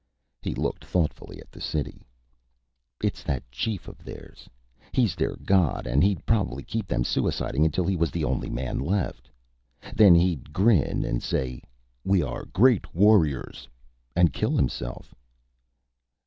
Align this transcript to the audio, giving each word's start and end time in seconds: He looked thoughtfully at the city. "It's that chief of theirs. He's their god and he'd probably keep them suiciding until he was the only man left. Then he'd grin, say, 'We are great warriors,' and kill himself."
He 0.41 0.55
looked 0.55 0.83
thoughtfully 0.83 1.39
at 1.39 1.51
the 1.51 1.61
city. 1.61 2.01
"It's 3.03 3.21
that 3.21 3.43
chief 3.51 3.87
of 3.87 4.03
theirs. 4.03 4.49
He's 4.93 5.13
their 5.13 5.35
god 5.45 5.85
and 5.85 6.03
he'd 6.03 6.25
probably 6.25 6.63
keep 6.63 6.87
them 6.87 7.03
suiciding 7.03 7.65
until 7.65 7.85
he 7.85 7.95
was 7.95 8.09
the 8.09 8.23
only 8.23 8.49
man 8.49 8.79
left. 8.79 9.29
Then 9.93 10.15
he'd 10.15 10.51
grin, 10.51 11.19
say, 11.19 11.61
'We 12.03 12.23
are 12.23 12.45
great 12.45 12.95
warriors,' 12.95 13.67
and 14.15 14.33
kill 14.33 14.55
himself." 14.55 15.13